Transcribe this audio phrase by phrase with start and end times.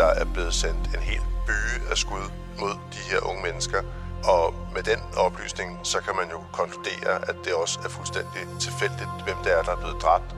[0.00, 2.26] der er blevet sendt en hel by af skud
[2.60, 3.80] mod de her unge mennesker.
[4.34, 9.10] Og med den oplysning, så kan man jo konkludere, at det også er fuldstændig tilfældigt,
[9.24, 10.30] hvem det er, der er blevet dræbt.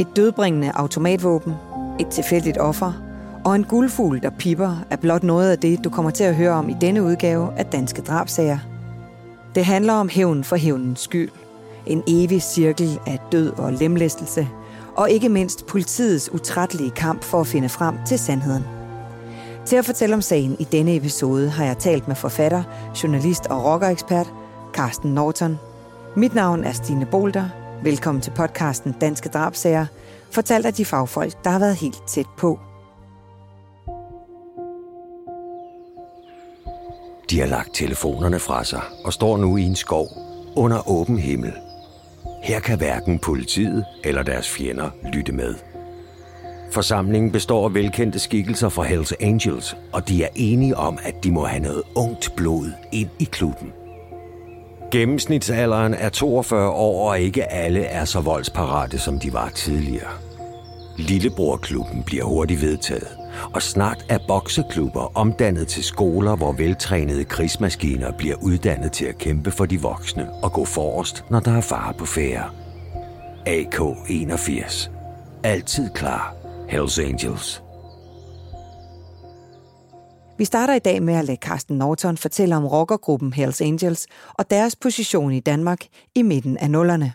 [0.00, 1.54] Et dødbringende automatvåben,
[2.00, 2.92] et tilfældigt offer
[3.44, 6.52] og en guldfugl, der pipper, er blot noget af det, du kommer til at høre
[6.52, 8.77] om i denne udgave af Danske Drabsager.
[9.54, 11.30] Det handler om hævn for hævnens skyld.
[11.86, 14.48] En evig cirkel af død og lemlæstelse,
[14.96, 18.64] og ikke mindst politiets utrættelige kamp for at finde frem til sandheden.
[19.66, 22.62] Til at fortælle om sagen i denne episode har jeg talt med forfatter,
[23.02, 24.32] journalist og rockerekspert
[24.72, 25.58] Carsten Norton.
[26.16, 27.48] Mit navn er Stine Bolter.
[27.82, 29.86] Velkommen til podcasten Danske Drabsager,
[30.30, 32.58] fortalt af de fagfolk, der har været helt tæt på.
[37.30, 40.08] De har lagt telefonerne fra sig og står nu i en skov
[40.56, 41.52] under åben himmel.
[42.42, 45.54] Her kan hverken politiet eller deres fjender lytte med.
[46.70, 51.32] Forsamlingen består af velkendte skikkelser fra Hells Angels, og de er enige om, at de
[51.32, 53.72] må have noget ungt blod ind i klubben.
[54.90, 60.10] Gennemsnitsalderen er 42 år, og ikke alle er så voldsparate, som de var tidligere.
[60.96, 63.17] Lillebrorklubben bliver hurtigt vedtaget,
[63.54, 69.50] og snart er bokseklubber omdannet til skoler, hvor veltrænede krigsmaskiner bliver uddannet til at kæmpe
[69.50, 72.50] for de voksne og gå forrest, når der er fare på færre.
[73.46, 74.90] AK-81.
[75.42, 76.34] Altid klar.
[76.68, 77.62] Hells Angels.
[80.38, 84.50] Vi starter i dag med at lade Carsten Norton fortælle om rockergruppen Hells Angels og
[84.50, 85.78] deres position i Danmark
[86.14, 87.12] i midten af nullerne.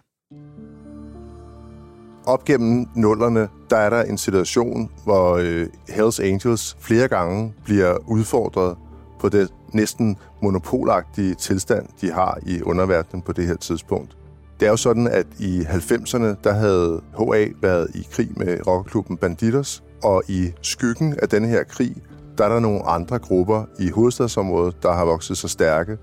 [2.25, 7.97] Op gennem nullerne, der er der en situation, hvor øh, Hells Angels flere gange bliver
[8.07, 8.77] udfordret
[9.19, 14.17] på det næsten monopolagtige tilstand, de har i underverdenen på det her tidspunkt.
[14.59, 19.17] Det er jo sådan, at i 90'erne, der havde HA været i krig med rockerklubben
[19.17, 21.95] Banditos, og i skyggen af denne her krig,
[22.37, 25.97] der er der nogle andre grupper i hovedstadsområdet, der har vokset så stærke.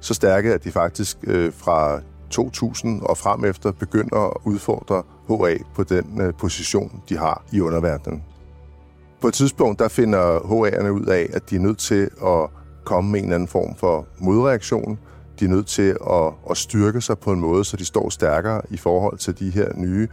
[0.00, 2.00] Så stærke, at de faktisk øh, fra
[2.30, 7.60] 2000 og frem efter begynder at udfordre HA på den øh, position, de har i
[7.60, 8.22] underverdenen.
[9.20, 12.50] På et tidspunkt, der finder HA'erne ud af, at de er nødt til at
[12.84, 14.98] komme med en eller anden form for modreaktion.
[15.40, 18.62] De er nødt til at, at styrke sig på en måde, så de står stærkere
[18.70, 20.08] i forhold til de her nye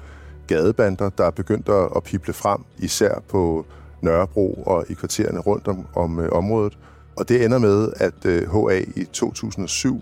[0.47, 3.65] gadebander, der er begyndt at pible frem, især på
[4.01, 6.77] Nørrebro og i kvartererne rundt om, om øh, området.
[7.15, 10.01] Og det ender med, at øh, HA i 2007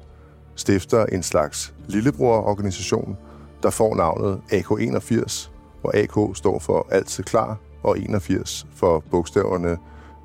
[0.55, 3.17] stifter en slags lillebror-organisation,
[3.63, 5.49] der får navnet AK81,
[5.81, 9.77] hvor AK står for altid klar, og 81 for bogstaverne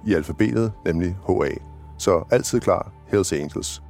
[0.07, 1.51] i alfabetet, nemlig HA.
[1.99, 3.83] Så altid klar, Hells Angels.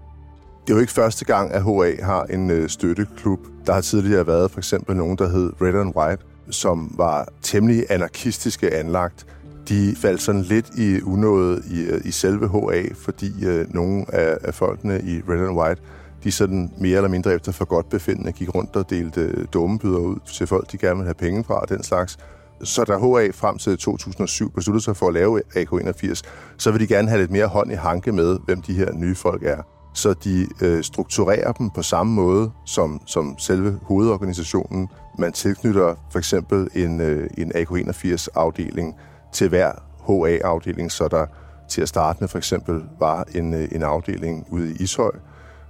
[0.67, 3.41] Det er jo ikke første gang, at HA har en øh, støtteklub.
[3.67, 7.85] Der har tidligere været for eksempel nogen, der hed Red and White, som var temmelig
[7.91, 9.27] anarkistiske anlagt.
[9.69, 14.39] De faldt sådan lidt i unåde i, øh, i selve HA, fordi øh, nogle af,
[14.45, 15.83] af folkene i Red and White
[16.25, 19.99] de sådan mere eller mindre efter for godt befindende gik rundt og delte øh, dummebyder
[19.99, 22.19] ud til folk, de gerne vil have penge fra og den slags.
[22.63, 26.23] Så da HA frem til 2007 besluttede sig for at lave AK81,
[26.59, 29.15] så vil de gerne have lidt mere hånd i hanke med, hvem de her nye
[29.15, 29.63] folk er.
[29.95, 34.89] Så de øh, strukturerer dem på samme måde som, som selve hovedorganisationen.
[35.19, 38.97] Man tilknytter for eksempel en, øh, en AK81-afdeling
[39.33, 39.73] til hver
[40.07, 41.27] HA-afdeling, så der
[41.69, 45.11] til at starte med for eksempel var en, øh, en afdeling ude i Ishøj,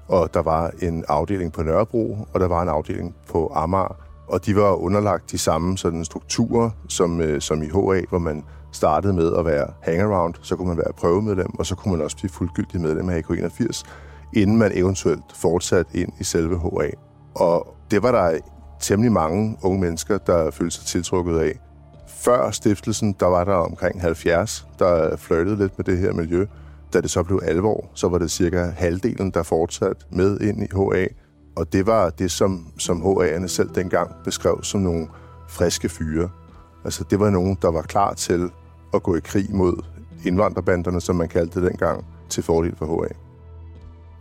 [0.08, 3.96] og der var en afdeling på Nørrebro, og der var en afdeling på Amager,
[4.28, 8.44] og de var underlagt de samme sådan strukturer som, øh, som i HA, hvor man
[8.72, 12.16] startede med at være hangaround, så kunne man være prøvemedlem, og så kunne man også
[12.16, 13.82] blive fuldgyldig medlem af AK81,
[14.32, 16.90] inden man eventuelt fortsatte ind i selve HA.
[17.34, 18.38] Og det var der
[18.80, 21.58] temmelig mange unge mennesker, der følte sig tiltrukket af.
[22.08, 26.46] Før stiftelsen, der var der omkring 70, der flirtede lidt med det her miljø,
[26.92, 30.66] da det så blev alvor, så var det cirka halvdelen, der fortsat med ind i
[30.76, 31.06] HA.
[31.56, 35.06] Og det var det, som, som HA'erne selv dengang beskrev som nogle
[35.48, 36.28] friske fyre.
[36.84, 38.50] Altså det var nogen, der var klar til
[38.94, 39.82] at gå i krig mod
[40.24, 43.08] indvandrerbanderne, som man kaldte det dengang, til fordel for HA.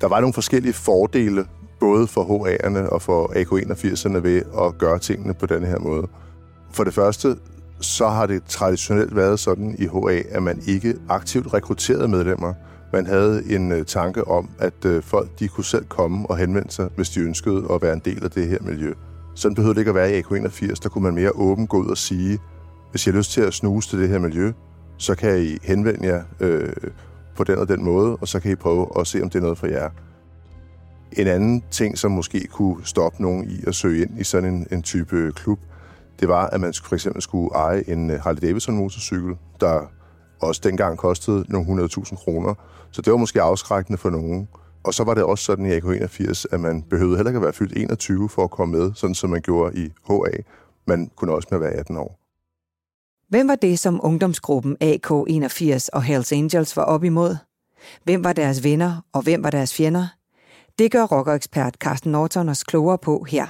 [0.01, 1.45] Der var nogle forskellige fordele,
[1.79, 6.07] både for HA'erne og for AK81'erne ved at gøre tingene på den her måde.
[6.71, 7.37] For det første,
[7.81, 12.53] så har det traditionelt været sådan i HA, at man ikke aktivt rekrutterede medlemmer.
[12.93, 16.71] Man havde en øh, tanke om, at øh, folk de kunne selv komme og henvende
[16.71, 18.93] sig, hvis de ønskede at være en del af det her miljø.
[19.35, 20.75] Sådan behøvede det ikke at være i AK81.
[20.83, 22.39] Der kunne man mere åben gå ud og sige,
[22.91, 24.51] hvis I har lyst til at snuse til det her miljø,
[24.97, 26.73] så kan I henvende jer øh,
[27.35, 29.43] på den og den måde, og så kan I prøve at se, om det er
[29.43, 29.89] noget for jer.
[31.11, 34.67] En anden ting, som måske kunne stoppe nogen i at søge ind i sådan en,
[34.71, 35.59] en type klub,
[36.19, 39.91] det var, at man for eksempel skulle eje en øh, Harley Davidson motorcykel, der
[40.41, 42.53] også dengang kostede nogle 100.000 kroner.
[42.91, 44.47] Så det var måske afskrækkende for nogen.
[44.83, 47.53] Og så var det også sådan i AK81, at man behøvede heller ikke at være
[47.53, 50.41] fyldt 21 for at komme med, sådan som man gjorde i HA.
[50.87, 52.19] Man kunne også med være 18 år.
[53.29, 57.37] Hvem var det, som ungdomsgruppen AK81 og Hells Angels var op imod?
[58.03, 60.07] Hvem var deres venner, og hvem var deres fjender?
[60.79, 63.47] Det gør rockerekspert Carsten Norton os klogere på her.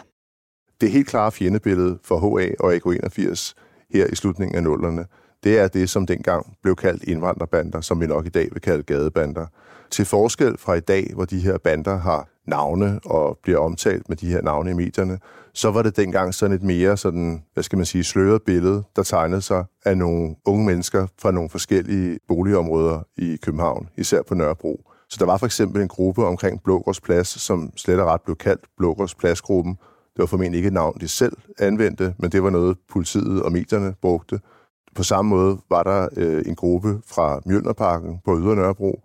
[0.81, 3.53] Det helt klare fjendebillede for HA og AK81
[3.93, 5.05] her i slutningen af nullerne,
[5.43, 8.83] det er det, som dengang blev kaldt indvandrerbander, som vi nok i dag vil kalde
[8.83, 9.45] gadebander.
[9.91, 14.17] Til forskel fra i dag, hvor de her bander har navne og bliver omtalt med
[14.17, 15.19] de her navne i medierne,
[15.53, 19.03] så var det dengang sådan et mere sådan, hvad skal man sige, sløret billede, der
[19.03, 24.91] tegnede sig af nogle unge mennesker fra nogle forskellige boligområder i København, især på Nørrebro.
[25.09, 28.35] Så der var for eksempel en gruppe omkring Blågårds Plads, som slet og ret blev
[28.35, 29.77] kaldt Blågårds Pladsgruppen.
[30.17, 33.51] Det var formentlig ikke et navn, de selv anvendte, men det var noget, politiet og
[33.51, 34.39] medierne brugte.
[34.95, 39.01] På samme måde var der øh, en gruppe fra Mjølnerparken på Ydre Nørrebro,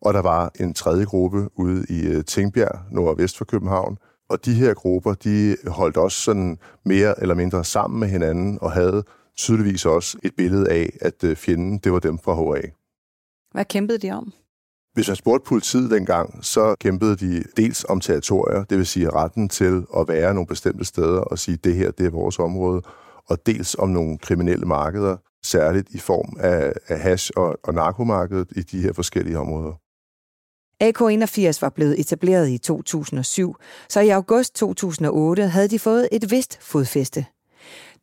[0.00, 3.98] og der var en tredje gruppe ude i øh, Tingbjerg, nordvest for København.
[4.28, 8.72] Og de her grupper, de holdt også sådan mere eller mindre sammen med hinanden, og
[8.72, 9.04] havde
[9.36, 12.60] tydeligvis også et billede af, at øh, fjenden, det var dem fra HA.
[13.52, 14.32] Hvad kæmpede de om?
[14.96, 19.48] Hvis man spurgte politiet dengang, så kæmpede de dels om territorier, det vil sige retten
[19.48, 22.82] til at være nogle bestemte steder og sige, det her, det er vores område,
[23.26, 28.48] og dels om nogle kriminelle markeder, særligt i form af, af hash- og, og narkomarkedet
[28.56, 29.72] i de her forskellige områder.
[30.84, 33.56] AK81 var blevet etableret i 2007,
[33.88, 37.26] så i august 2008 havde de fået et vist fodfæste.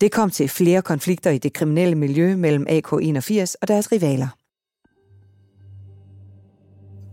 [0.02, 4.43] Det kom til flere konflikter i det kriminelle miljø mellem AK81 og deres rivaler.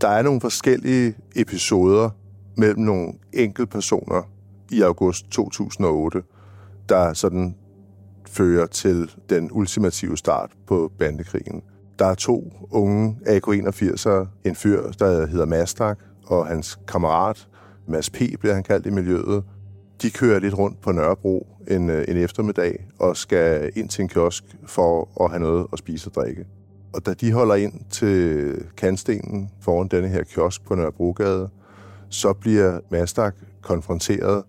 [0.01, 2.11] Der er nogle forskellige episoder
[2.57, 4.23] mellem nogle enkelte personer
[4.71, 6.23] i august 2008,
[6.89, 7.55] der sådan
[8.27, 11.63] fører til den ultimative start på bandekrigen.
[11.99, 17.49] Der er to unge AK-81'ere, en fyr, der hedder Mastak, og hans kammerat,
[17.89, 18.17] Mads P.
[18.41, 19.45] bliver han kaldt i miljøet.
[20.03, 24.09] De kører lidt rundt på Nørrebro en, øh, en eftermiddag og skal ind til en
[24.09, 26.45] kiosk for at have noget at spise og drikke.
[26.93, 31.49] Og da de holder ind til kantstenen foran denne her kiosk på Nørrebrogade,
[32.09, 34.43] så bliver Mastak konfronteret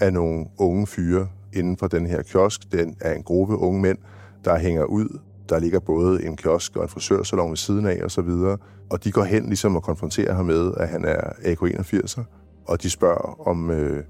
[0.00, 2.72] af nogle unge fyre inden for den her kiosk.
[2.72, 3.98] Den er en gruppe unge mænd,
[4.44, 5.18] der hænger ud.
[5.48, 8.20] Der ligger både en kiosk og en frisørsalon ved siden af osv.
[8.20, 8.58] Og,
[8.90, 12.22] og de går hen ligesom og konfronterer ham med, at han er AK-81'er.
[12.66, 14.04] Og de spørger, om, øh,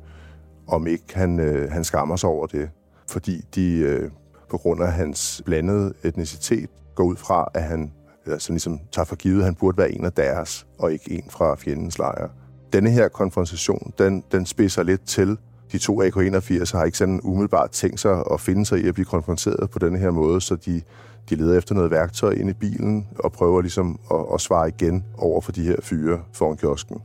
[0.67, 2.71] om ikke han, øh, han skammer sig over det.
[3.09, 4.11] Fordi de øh,
[4.51, 7.93] på grund af hans blandede etnicitet går ud fra, at han
[8.27, 11.25] altså ligesom tager for givet, at han burde være en af deres, og ikke en
[11.31, 12.29] fra fjendens lejr.
[12.73, 15.39] Denne her konfrontation, den, den spidser lidt til.
[15.73, 19.07] De to AK-81 har ikke sådan umiddelbart tænkt sig at finde sig i at blive
[19.07, 20.83] konfronteret på denne her måde, så de,
[21.31, 25.05] de leder efter noget værktøj ind i bilen og prøver ligesom at, at svare igen
[25.19, 27.03] over for de her fyre foran kiosken.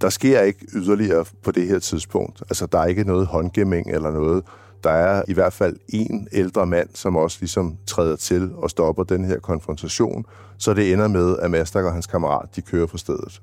[0.00, 2.42] Der sker ikke yderligere på det her tidspunkt.
[2.42, 4.44] Altså, der er ikke noget håndgemming eller noget.
[4.84, 9.04] Der er i hvert fald en ældre mand, som også ligesom træder til og stopper
[9.04, 10.24] den her konfrontation,
[10.58, 13.42] så det ender med, at Mastak og hans kammerat, de kører fra stedet.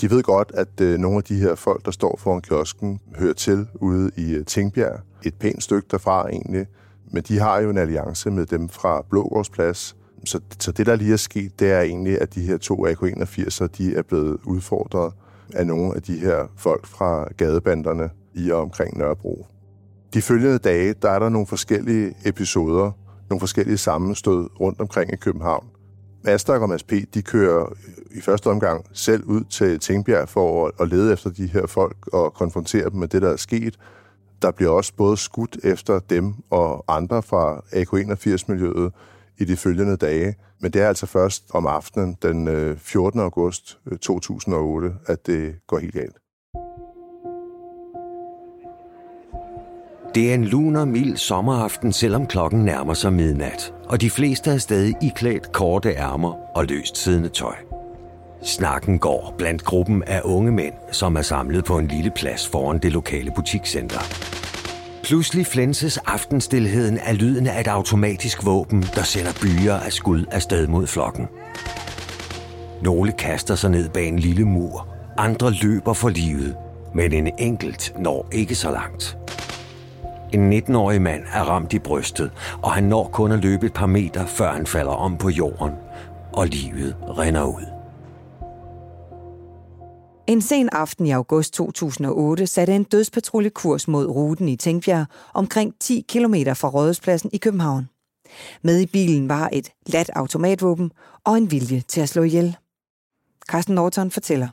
[0.00, 3.32] De ved godt, at øh, nogle af de her folk, der står foran kiosken, hører
[3.32, 5.00] til ude i øh, Tingbjerg.
[5.22, 6.66] Et pænt stykke derfra egentlig.
[7.12, 9.96] Men de har jo en alliance med dem fra Blågårdsplads.
[10.24, 13.66] Så, så det, der lige er sket, det er egentlig, at de her to AK-81'er,
[13.66, 15.12] de er blevet udfordret
[15.54, 19.46] af nogle af de her folk fra gadebanderne i og omkring Nørrebro.
[20.14, 22.90] De følgende dage, der er der nogle forskellige episoder,
[23.30, 25.66] nogle forskellige sammenstød rundt omkring i København.
[26.24, 30.72] Mastak og Mads P., de kører øh, i første omgang selv ud til Tingbjerg for
[30.82, 33.78] at lede efter de her folk og konfrontere dem med det, der er sket.
[34.42, 38.92] Der bliver også både skudt efter dem og andre fra AK-81-miljøet
[39.38, 40.34] i de følgende dage.
[40.60, 43.20] Men det er altså først om aftenen den øh, 14.
[43.20, 46.19] august øh, 2008, at det går helt galt.
[50.14, 54.50] Det er en lun og mild sommeraften, selvom klokken nærmer sig midnat, og de fleste
[54.50, 57.54] er stadig iklædt korte ærmer og løst siddende tøj.
[58.42, 62.78] Snakken går blandt gruppen af unge mænd, som er samlet på en lille plads foran
[62.78, 64.00] det lokale butikscenter.
[65.02, 70.66] Pludselig flænses aftenstilheden af lyden af et automatisk våben, der sender byer af skud afsted
[70.66, 71.28] mod flokken.
[72.82, 74.88] Nogle kaster sig ned bag en lille mur,
[75.18, 76.56] andre løber for livet,
[76.94, 79.19] men en enkelt når ikke så langt.
[80.32, 82.32] En 19-årig mand er ramt i brystet,
[82.62, 85.72] og han når kun at løbe et par meter, før han falder om på jorden,
[86.32, 87.64] og livet renner ud.
[90.26, 95.74] En sen aften i august 2008 satte en dødspatrulje kurs mod ruten i Tænkbjerg omkring
[95.80, 97.88] 10 km fra Rådhuspladsen i København.
[98.62, 100.92] Med i bilen var et lat automatvåben
[101.24, 102.56] og en vilje til at slå ihjel.
[103.48, 104.48] Carsten Norton fortæller.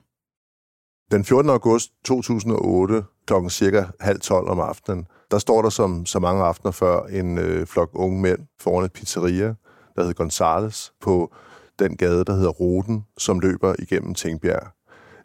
[1.11, 1.49] Den 14.
[1.49, 6.71] august 2008 klokken cirka halv 12 om aftenen, der står der som så mange aftener
[6.71, 9.55] før en øh, flok unge mænd foran et pizzeria,
[9.95, 11.33] der hedder Gonzales, på
[11.79, 14.67] den gade, der hedder Ruten, som løber igennem Tingbjerg.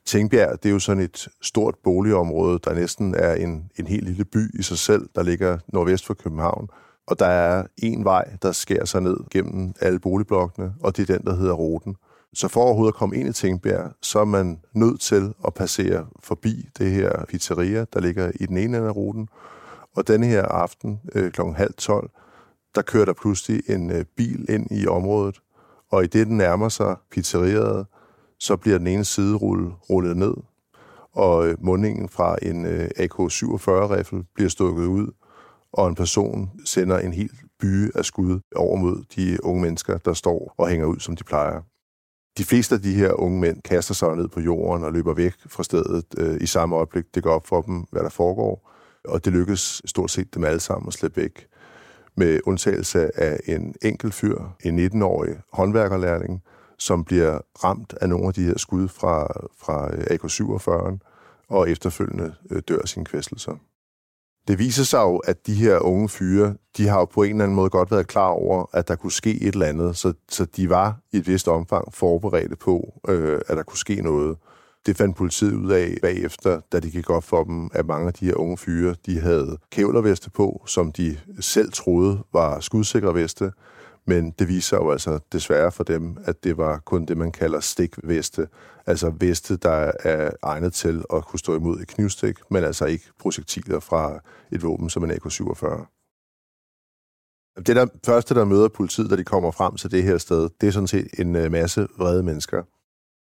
[0.06, 4.24] Tingbjerg, det er jo sådan et stort boligområde, der næsten er en, en helt lille
[4.24, 6.68] by i sig selv, der ligger nordvest for København.
[7.06, 11.16] Og der er en vej, der skærer sig ned gennem alle boligblokkene, og det er
[11.16, 11.96] den, der hedder Ruten.
[12.34, 16.06] Så for overhovedet at komme ind i Tingbjerg, så er man nødt til at passere
[16.20, 19.28] forbi det her pizzeria, der ligger i den ene ende af ruten.
[19.96, 21.42] Og denne her aften øh, kl.
[21.42, 22.10] halv 12,
[22.74, 25.40] der kører der pludselig en øh, bil ind i området,
[25.90, 27.86] og i det, den nærmer sig pizzeriet,
[28.38, 30.34] så bliver den ene side rullet ned,
[31.12, 35.12] og øh, mundingen fra en øh, AK-47-riffel bliver stukket ud,
[35.72, 40.12] og en person sender en helt by af skud over mod de unge mennesker, der
[40.12, 41.60] står og hænger ud, som de plejer.
[42.38, 45.34] De fleste af de her unge mænd kaster sig ned på jorden og løber væk
[45.46, 47.04] fra stedet øh, i samme øjeblik.
[47.14, 48.71] Det går op for dem, hvad der foregår,
[49.04, 51.46] og det lykkedes stort set dem alle sammen at slippe væk.
[52.16, 56.42] Med undtagelse af en enkelt fyr, en 19-årig håndværkerlærling,
[56.78, 59.26] som bliver ramt af nogle af de her skud fra,
[59.58, 60.98] fra AK-47,
[61.48, 63.52] og efterfølgende øh, dør sin kvæstelser.
[64.48, 67.44] Det viser sig jo, at de her unge fyre, de har jo på en eller
[67.44, 70.44] anden måde godt været klar over, at der kunne ske et eller andet, så, så
[70.44, 74.36] de var i et vist omfang forberedte på, øh, at der kunne ske noget.
[74.86, 78.12] Det fandt politiet ud af bagefter, da de gik op for dem, at mange af
[78.12, 83.52] de her unge fyre, de havde kævlerveste på, som de selv troede var skudsikre veste,
[84.06, 87.60] men det viser jo altså desværre for dem, at det var kun det, man kalder
[87.60, 88.48] stikveste.
[88.86, 93.04] Altså veste, der er egnet til at kunne stå imod et knivstik, men altså ikke
[93.18, 94.20] projektiler fra
[94.52, 95.88] et våben som en AK-47.
[97.66, 100.66] Det der første, der møder politiet, da de kommer frem til det her sted, det
[100.66, 102.62] er sådan set en øh, masse vrede mennesker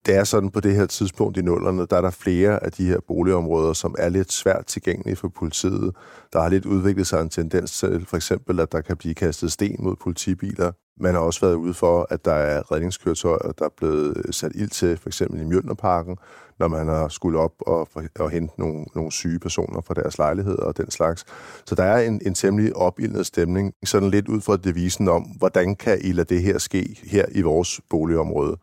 [0.05, 2.85] det er sådan på det her tidspunkt i nullerne, der er der flere af de
[2.85, 5.95] her boligområder, som er lidt svært tilgængelige for politiet.
[6.33, 9.51] Der har lidt udviklet sig en tendens til, for eksempel, at der kan blive kastet
[9.51, 10.71] sten mod politibiler.
[10.99, 14.51] Man har også været ude for, at der er redningskøretøjer, der er blevet øh, sat
[14.55, 16.17] ild til, for eksempel i Mjølnerparken,
[16.59, 17.87] når man har skulle op og,
[18.19, 21.25] og hente nogle, nogle syge personer fra deres lejligheder og den slags.
[21.65, 25.75] Så der er en, en temmelig opildnet stemning, sådan lidt ud fra devisen om, hvordan
[25.75, 28.57] kan I lade det her ske her i vores boligområde.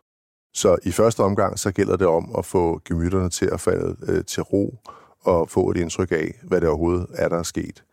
[0.55, 4.25] Så i første omgang, så gælder det om at få gemytterne til at falde øh,
[4.25, 4.79] til ro
[5.21, 7.85] og få et indtryk af, hvad det overhovedet er, der er sket.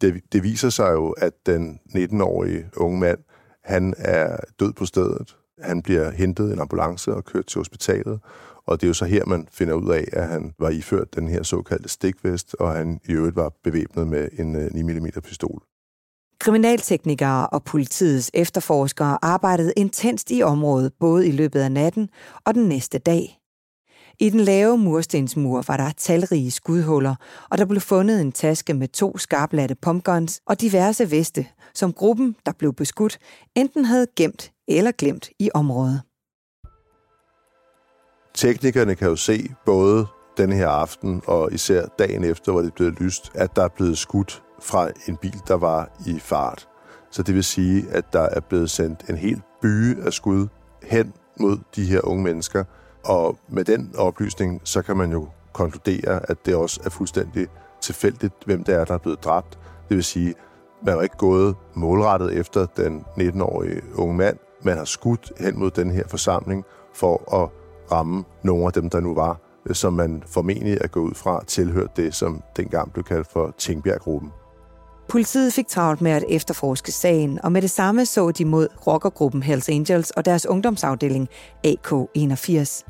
[0.00, 3.18] Det, det viser sig jo, at den 19-årige unge mand,
[3.64, 5.36] han er død på stedet.
[5.58, 8.20] Han bliver hentet i en ambulance og kørt til hospitalet,
[8.66, 11.28] og det er jo så her, man finder ud af, at han var iført den
[11.28, 15.62] her såkaldte stikvest, og han i øvrigt var bevæbnet med en øh, 9 mm pistol.
[16.40, 22.08] Kriminalteknikere og politiets efterforskere arbejdede intenst i området både i løbet af natten
[22.44, 23.40] og den næste dag.
[24.20, 27.14] I den lave murstensmur var der talrige skudhuller,
[27.50, 32.36] og der blev fundet en taske med to skarplatte pumpguns og diverse veste, som gruppen,
[32.46, 33.18] der blev beskudt,
[33.56, 36.02] enten havde gemt eller glemt i området.
[38.34, 40.06] Teknikerne kan jo se både
[40.36, 43.98] denne her aften og især dagen efter, hvor det blev lyst, at der er blevet
[43.98, 46.68] skudt fra en bil, der var i fart.
[47.10, 50.48] Så det vil sige, at der er blevet sendt en hel by af skud
[50.82, 52.64] hen mod de her unge mennesker.
[53.04, 57.46] Og med den oplysning, så kan man jo konkludere, at det også er fuldstændig
[57.80, 59.58] tilfældigt, hvem det er, der er blevet dræbt.
[59.88, 60.34] Det vil sige,
[60.82, 64.38] man har ikke gået målrettet efter den 19-årige unge mand.
[64.62, 66.64] Man har skudt hen mod den her forsamling
[66.94, 67.50] for at
[67.92, 69.40] ramme nogle af dem, der nu var,
[69.72, 74.32] som man formentlig er gået ud fra tilhørt det, som dengang blev kaldt for Tingbjerg-gruppen.
[75.10, 79.42] Politiet fik travlt med at efterforske sagen, og med det samme så de mod rockergruppen
[79.42, 81.28] Hells Angels og deres ungdomsafdeling
[81.66, 82.84] AK81.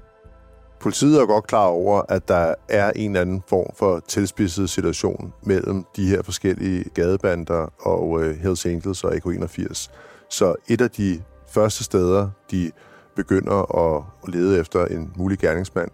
[0.81, 5.33] Politiet er godt klar over, at der er en eller anden form for tilspidset situation
[5.43, 9.91] mellem de her forskellige gadebander og øh, Hells Angels og AK81.
[10.31, 12.71] Så et af de første steder, de
[13.17, 15.91] begynder at lede efter en mulig gerningsmand,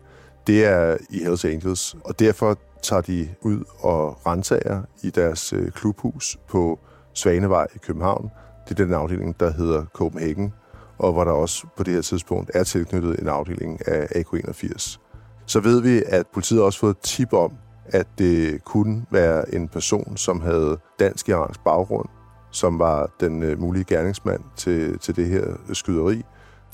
[0.47, 1.97] det er i Hells Angels.
[2.04, 6.78] Og derfor tager de ud og rentager i deres øh, klubhus på
[7.14, 8.30] Svanevej i København.
[8.68, 10.52] Det er den afdeling, der hedder Copenhagen,
[10.99, 14.99] og hvor der også på det her tidspunkt er tilknyttet en afdeling af AK81.
[15.47, 17.52] Så ved vi, at politiet har også fået tip om,
[17.85, 22.09] at det kunne være en person, som havde dansk-iransk baggrund,
[22.50, 26.23] som var den øh, mulige gerningsmand til, til det her skyderi.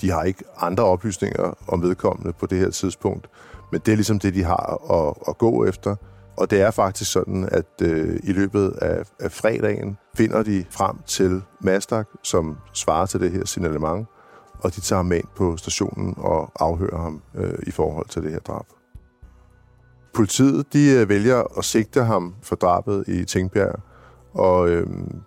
[0.01, 3.29] De har ikke andre oplysninger om vedkommende på det her tidspunkt,
[3.73, 5.97] men det er ligesom det, de har at, at gå efter.
[6.37, 10.97] Og det er faktisk sådan, at øh, i løbet af, af fredagen finder de frem
[11.07, 14.07] til Mastak, som svarer til det her signalement,
[14.59, 18.31] og de tager ham ind på stationen og afhører ham øh, i forhold til det
[18.31, 18.65] her drab.
[20.15, 23.81] Politiet de øh, vælger at sigte ham for drabet i Tingbjerg,
[24.35, 24.87] og øh,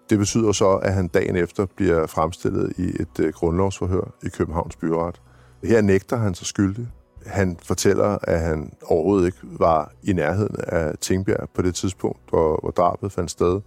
[0.09, 4.75] det betyder så, at han dagen efter bliver fremstillet i et øh, grundlovsforhør i Københavns
[4.75, 5.21] Byret.
[5.63, 6.87] Her nægter han sig skyldig.
[7.25, 12.59] Han fortæller, at han overhovedet ikke var i nærheden af Tingbjerg på det tidspunkt, hvor,
[12.61, 13.61] hvor drabet fandt sted.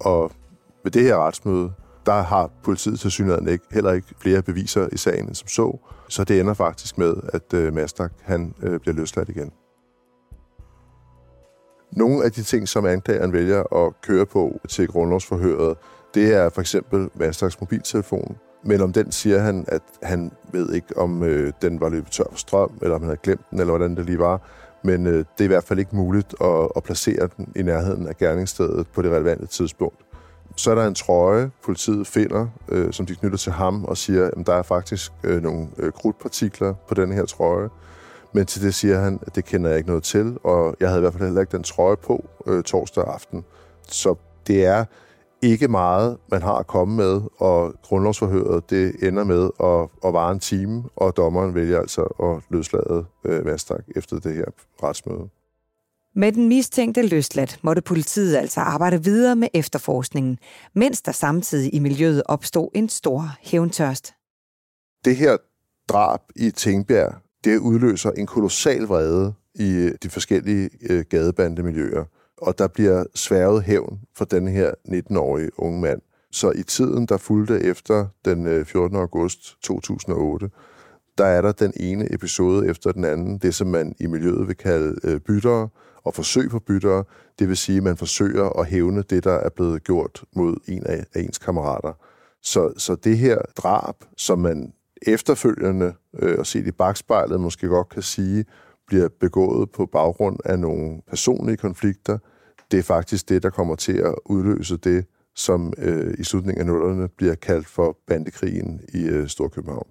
[0.00, 0.32] Og
[0.84, 1.72] ved det her retsmøde,
[2.06, 5.78] der har politiet til synligheden ikke, heller ikke flere beviser i sagen end som så.
[6.08, 9.52] Så det ender faktisk med, at øh, Mastak han, øh, bliver løsladt igen.
[11.92, 15.76] Nogle af de ting, som anklageren vælger at køre på til grundlovsforhøret,
[16.14, 18.36] det er for eksempel Mastaks mobiltelefon.
[18.66, 22.24] Men om den siger han, at han ved ikke, om øh, den var løbet tør
[22.30, 24.40] for strøm, eller om han havde glemt den, eller hvordan det lige var.
[24.82, 28.08] Men øh, det er i hvert fald ikke muligt at, at placere den i nærheden
[28.08, 29.96] af gerningsstedet på det relevante tidspunkt.
[30.56, 34.26] Så er der en trøje, politiet finder, øh, som de knytter til ham og siger,
[34.26, 37.68] at der er faktisk øh, nogle øh, krudtpartikler på den her trøje.
[38.32, 41.00] Men til det siger han, at det kender jeg ikke noget til, og jeg havde
[41.00, 43.44] i hvert fald heller ikke den trøje på øh, torsdag aften.
[43.88, 44.14] Så
[44.46, 44.84] det er
[45.42, 50.32] ikke meget, man har at komme med, og grundlovsforhøret det ender med at, at vare
[50.32, 54.44] en time, og dommeren vælger altså at løslade øh, Vastak efter det her
[54.82, 55.28] retsmøde.
[56.14, 60.38] Med den mistænkte løsladt måtte politiet altså arbejde videre med efterforskningen,
[60.74, 64.14] mens der samtidig i miljøet opstod en stor hævntørst.
[65.04, 65.36] Det her
[65.88, 67.14] drab i Tingbjerg,
[67.44, 72.04] det udløser en kolossal vrede i de forskellige øh, gadebandemiljøer,
[72.36, 76.00] og der bliver sværget hævn for den her 19-årige unge mand.
[76.32, 78.96] Så i tiden, der fulgte efter den øh, 14.
[78.96, 80.50] August 2008,
[81.18, 84.56] der er der den ene episode efter den anden, det som man i miljøet vil
[84.56, 85.68] kalde øh, byttere,
[86.04, 87.04] og forsøg på byttere,
[87.38, 90.86] det vil sige, at man forsøger at hævne det, der er blevet gjort mod en
[90.86, 91.92] af, af ens kammerater.
[92.42, 94.72] Så, så det her drab, som man
[95.02, 98.44] efterfølgende øh, og set i bagspejlet måske godt kan sige,
[98.86, 102.18] bliver begået på baggrund af nogle personlige konflikter,
[102.70, 106.66] det er faktisk det, der kommer til at udløse det, som øh, i slutningen af
[106.66, 109.88] nullerne bliver kaldt for bandekrigen i øh, Storkøbenhavn.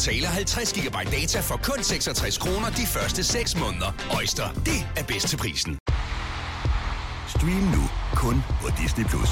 [0.00, 3.92] Betaler 50 GB data for kun 66 kroner de første 6 måneder.
[4.16, 5.78] Øjster, det er bedst til prisen.
[7.28, 7.82] Stream nu
[8.14, 9.04] kun på Disney+.
[9.04, 9.30] Plus.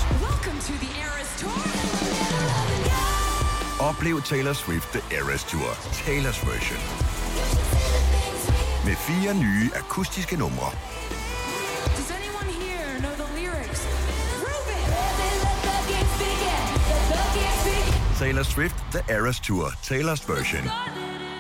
[3.81, 5.71] Oplev Taylor Swift The Eras Tour,
[6.05, 6.81] Taylor's version.
[8.85, 10.71] Med fire nye akustiske numre
[18.19, 20.65] Taylor Swift The Eras Tour, Taylor's version.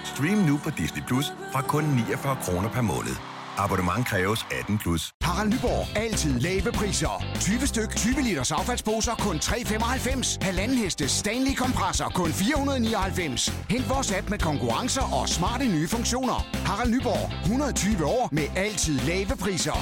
[0.04, 3.16] Stream nu på Disney Plus fra kun 49 kroner per måned.
[3.56, 5.12] Abonnement kræves 18 plus.
[5.22, 5.96] Harald Nyborg.
[5.96, 7.24] Altid lave priser.
[7.40, 10.38] 20 styk, 20 liters affaldsposer kun 3,95.
[10.42, 13.48] Halvanden heste Stanley kompresser kun 499.
[13.70, 16.46] Hent vores app med konkurrencer og smarte nye funktioner.
[16.66, 17.32] Harald Nyborg.
[17.42, 19.78] 120 år med altid lave priser.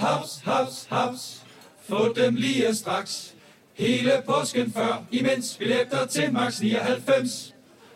[0.00, 1.42] Haps, haps, haps.
[1.88, 3.34] Få dem lige straks.
[3.78, 7.54] Hele påsken før, imens billetter til max 99.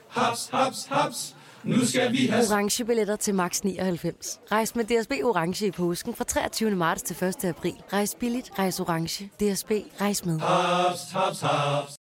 [0.09, 1.37] Haps, haps, haps.
[1.65, 2.45] Nu skal vi have...
[2.51, 4.41] Orange billetter til max 99.
[4.53, 6.71] Rejs med DSB Orange i påsken fra 23.
[6.71, 7.45] marts til 1.
[7.45, 7.75] april.
[7.93, 9.25] Rejs billigt, rejs orange.
[9.25, 10.41] DSB, rejs med.
[10.41, 11.97] Haps, haps, haps.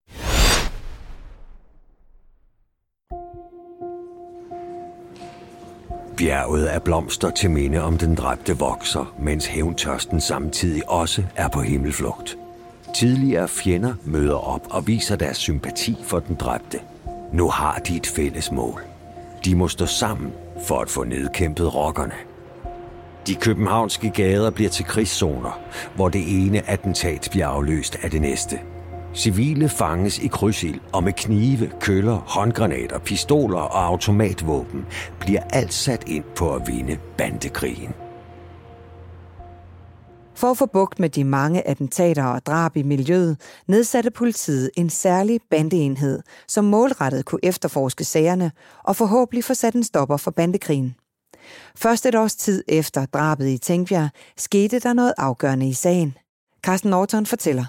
[6.17, 11.61] Bjerget af blomster til minde om den dræbte vokser, mens hævntørsten samtidig også er på
[11.61, 12.39] himmelflugt.
[12.95, 16.79] Tidligere fjender møder op og viser deres sympati for den dræbte.
[17.33, 18.83] Nu har de et fælles mål.
[19.45, 20.33] De må stå sammen
[20.67, 22.15] for at få nedkæmpet rockerne.
[23.27, 25.61] De københavnske gader bliver til krigszoner,
[25.95, 28.59] hvor det ene attentat bliver afløst af det næste.
[29.15, 34.87] Civile fanges i krydsild, og med knive, køller, håndgranater, pistoler og automatvåben
[35.21, 37.95] bliver alt sat ind på at vinde bandekrigen.
[40.35, 44.91] For at få bugt med de mange attentater og drab i miljøet, nedsatte politiet en
[44.91, 48.53] særlig bandeenhed, som målrettet kunne efterforske sagerne
[48.85, 50.95] og forhåbentlig få sat en stopper for bandekrigen.
[51.77, 56.17] Først et års tid efter drabet i Tænkbjerg skete der noget afgørende i sagen.
[56.63, 57.65] Carsten Norton fortæller.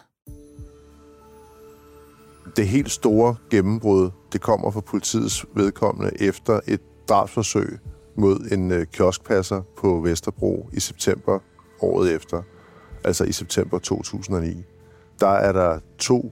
[2.55, 7.79] Det helt store gennembrud, det kommer fra politiets vedkommende efter et drabsforsøg
[8.17, 11.39] mod en øh, kioskpasser på Vesterbro i september
[11.81, 12.41] året efter,
[13.05, 14.63] altså i september 2009.
[15.19, 16.31] Der er der to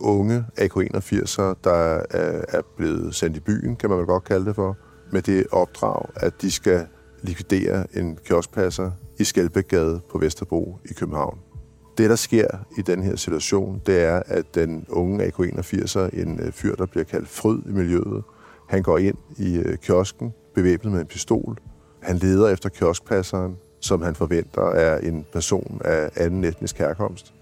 [0.00, 4.54] unge AK-81'ere, der øh, er blevet sendt i byen, kan man vel godt kalde det
[4.54, 4.76] for,
[5.12, 6.86] med det opdrag, at de skal
[7.22, 11.38] likvidere en kioskpasser i Skelbækgade på Vesterbro i København.
[11.98, 16.52] Det, der sker i den her situation, det er, at den unge AK-81'er, en øh,
[16.52, 18.22] fyr, der bliver kaldt Fryd i miljøet,
[18.68, 21.58] han går ind i øh, kiosken, bevæbnet med en pistol.
[22.02, 27.34] Han leder efter kioskpasseren, som han forventer er en person af anden etnisk herkomst.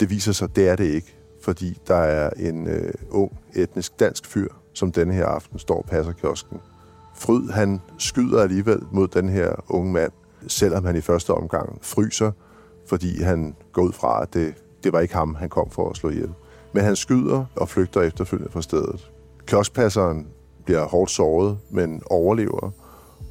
[0.00, 4.26] Det viser sig, det er det ikke, fordi der er en øh, ung etnisk dansk
[4.26, 6.60] fyr, som denne her aften står og passer kiosken.
[7.14, 10.12] Fryd, han skyder alligevel mod den her unge mand,
[10.46, 12.32] selvom han i første omgang fryser,
[12.86, 15.96] fordi han går ud fra, at det, det var ikke ham, han kom for at
[15.96, 16.30] slå ihjel.
[16.72, 19.10] Men han skyder og flygter efterfølgende fra stedet.
[19.46, 20.26] Kioskpasseren
[20.64, 22.70] bliver hårdt såret, men overlever.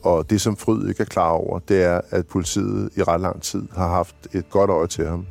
[0.05, 3.41] Og det, som Fryd ikke er klar over, det er, at politiet i ret lang
[3.41, 5.25] tid har haft et godt øje til ham.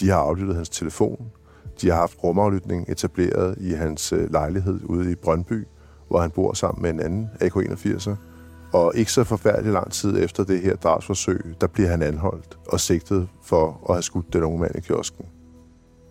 [0.00, 1.26] De har aflyttet hans telefon.
[1.80, 5.66] De har haft rumaflytning etableret i hans øh, lejlighed ude i Brøndby,
[6.08, 8.14] hvor han bor sammen med en anden AK-81'er.
[8.72, 12.80] Og ikke så forfærdelig lang tid efter det her drabsforsøg, der bliver han anholdt og
[12.80, 15.24] sigtet for at have skudt den unge mand i kiosken.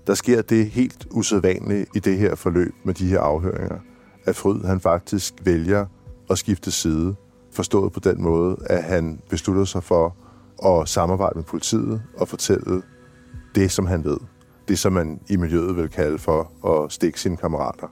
[0.07, 3.79] Der sker det helt usædvanlige i det her forløb med de her afhøringer,
[4.25, 5.85] at Fryd han faktisk vælger
[6.29, 7.15] at skifte side,
[7.51, 10.15] forstået på den måde, at han besluttede sig for
[10.65, 12.81] at samarbejde med politiet og fortælle
[13.55, 14.17] det, som han ved.
[14.67, 17.87] Det, som man i miljøet vil kalde for at stikke sine kammerater.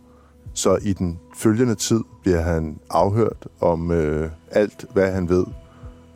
[0.54, 5.46] Så i den følgende tid bliver han afhørt om øh, alt, hvad han ved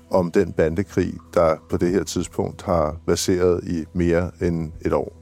[0.09, 5.13] om den bandekrig, der på det her tidspunkt har baseret i mere end et år.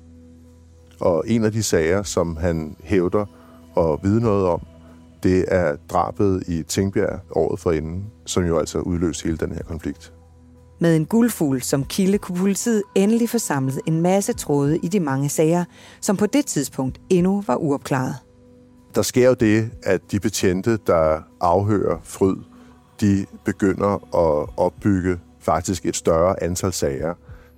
[1.00, 3.26] Og en af de sager, som han hævder
[3.78, 4.62] at vide noget om,
[5.24, 10.14] det er drabet i Tingbjerg året forinden, som jo altså udløste hele den her konflikt.
[10.80, 15.00] Med en guldfugl som kilde kunne politiet endelig få samlet en masse tråde i de
[15.00, 15.66] mange sager,
[16.02, 18.16] som på det tidspunkt endnu var uopklaret.
[18.96, 22.36] Der sker jo det, at de betjente, der afhører fryd,
[23.02, 27.14] de begynder at opbygge faktisk et større antal sager.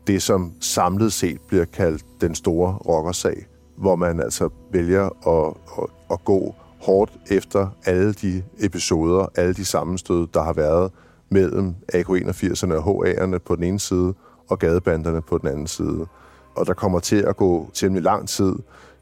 [0.07, 3.47] Det, som samlet set bliver kaldt den store rockersag,
[3.77, 9.65] hvor man altså vælger at, at, at gå hårdt efter alle de episoder, alle de
[9.65, 10.91] sammenstød, der har været
[11.29, 14.13] mellem AK-81'erne og HA'erne på den ene side,
[14.49, 16.07] og gadebanderne på den anden side.
[16.55, 18.55] Og der kommer til at gå temmelig lang tid.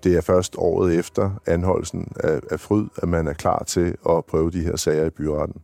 [0.03, 4.25] Det er først året efter anholdelsen af, af Fryd, at man er klar til at
[4.25, 5.61] prøve de her sager i byretten.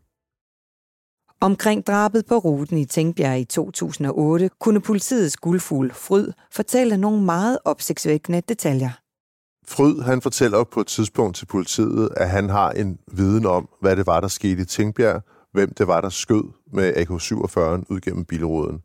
[1.41, 7.59] Omkring drabet på ruten i Tænkbjerg i 2008 kunne politiets guldfugl Fryd fortælle nogle meget
[7.65, 8.89] opsigtsvækkende detaljer.
[9.69, 13.95] Fryd han fortæller på et tidspunkt til politiet, at han har en viden om, hvad
[13.95, 15.21] det var, der skete i Tingbjerg,
[15.53, 18.81] hvem det var, der skød med AK-47 ud gennem bilruden.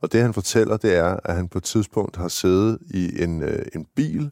[0.00, 3.42] Og det han fortæller, det er, at han på et tidspunkt har siddet i en,
[3.42, 4.30] øh, en bil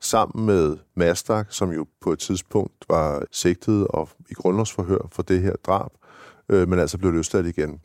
[0.00, 5.40] sammen med Mastak, som jo på et tidspunkt var sigtet og i grundlovsforhør for det
[5.40, 5.90] her drab,
[6.48, 7.80] øh, men altså blev løsladt igen.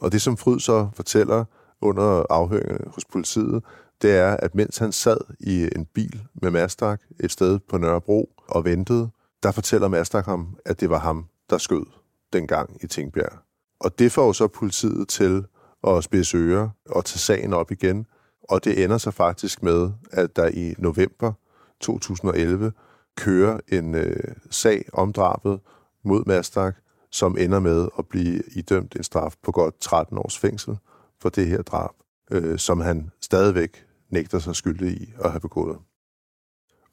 [0.00, 1.44] Og det, som Fryd så fortæller
[1.80, 3.62] under afhøringen hos politiet,
[4.02, 8.30] det er, at mens han sad i en bil med Mastak et sted på Nørrebro
[8.48, 9.10] og ventede,
[9.42, 11.86] der fortæller Mastak ham, at det var ham, der skød
[12.32, 13.38] dengang i Tingbjerg.
[13.80, 15.44] Og det får så politiet til
[15.86, 18.06] at spidse ører og tage sagen op igen.
[18.42, 21.32] Og det ender så faktisk med, at der i november
[21.80, 22.72] 2011
[23.16, 25.60] kører en øh, sag om drabet
[26.04, 26.76] mod Mastak,
[27.10, 30.78] som ender med at blive idømt en straf på godt 13 års fængsel
[31.20, 31.94] for det her drab,
[32.30, 35.78] øh, som han stadigvæk nægter sig skyldig i at have begået.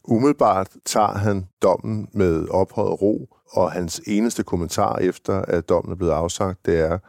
[0.03, 5.95] Umiddelbart tager han dommen med ophøjet ro, og hans eneste kommentar efter, at dommen er
[5.95, 6.99] blevet afsagt, det er,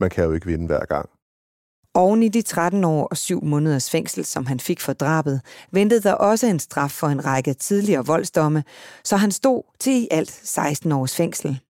[0.00, 1.08] man kan jo ikke vinde hver gang.
[1.94, 6.02] Oven i de 13 år og 7 måneders fængsel, som han fik for drabet, ventede
[6.02, 8.64] der også en straf for en række tidligere voldsdomme,
[9.04, 11.60] så han stod til i alt 16 års fængsel.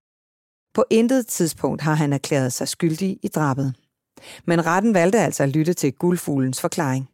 [0.74, 3.74] På intet tidspunkt har han erklæret sig skyldig i drabet.
[4.44, 7.08] Men retten valgte altså at lytte til guldfuglens forklaring.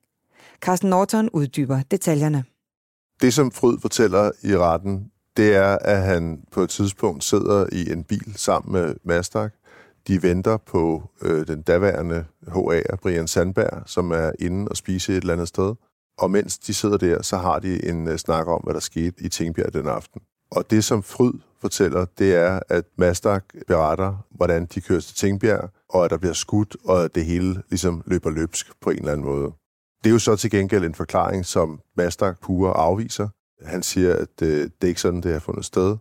[0.61, 2.45] Carsten Norton uddyber detaljerne.
[3.21, 7.93] Det, som Fryd fortæller i retten, det er, at han på et tidspunkt sidder i
[7.93, 9.53] en bil sammen med Mastak.
[10.09, 15.17] De venter på øh, den daværende HA'er, Brian Sandberg, som er inde og spise et
[15.17, 15.75] eller andet sted.
[16.19, 19.15] Og mens de sidder der, så har de en øh, snak om, hvad der skete
[19.19, 20.21] i Tingbjerg den aften.
[20.51, 25.71] Og det, som Fryd fortæller, det er, at Mastak beretter, hvordan de kører til Tingbjerg,
[25.89, 29.13] og at der bliver skudt, og at det hele ligesom løber løbsk på en eller
[29.13, 29.53] anden måde.
[30.05, 33.29] Det er jo så til gengæld en forklaring, som Mastak pure afviser.
[33.63, 35.97] Han siger, at det, det er ikke sådan, det har fundet sted.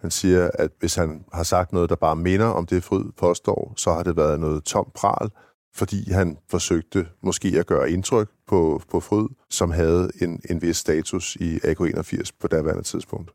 [0.00, 3.74] Han siger, at hvis han har sagt noget, der bare minder om det, Fryd påstår,
[3.76, 5.30] så har det været noget tom pral,
[5.74, 10.76] fordi han forsøgte måske at gøre indtryk på, på Fryd, som havde en, en vis
[10.76, 13.30] status i AK81 på daværende tidspunkt.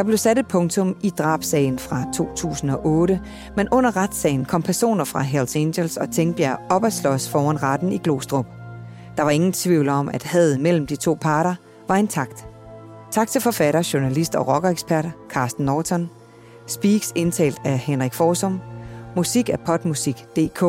[0.00, 3.20] Der blev sat et punktum i drabsagen fra 2008,
[3.56, 7.92] men under retssagen kom personer fra Hells Angels og Tingbjerg op at slås foran retten
[7.92, 8.46] i Glostrup.
[9.16, 11.54] Der var ingen tvivl om, at hadet mellem de to parter
[11.88, 12.46] var intakt.
[13.10, 16.10] Tak til forfatter, journalist og rockerekspert Carsten Norton.
[16.66, 18.60] Speaks indtalt af Henrik Forsum.
[19.16, 20.64] Musik af potmusik.dk.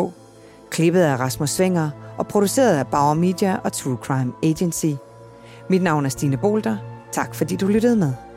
[0.70, 4.94] Klippet af Rasmus Svinger og produceret af Bauer Media og True Crime Agency.
[5.70, 6.78] Mit navn er Stine Bolter.
[7.12, 8.31] Tak fordi du lyttede med.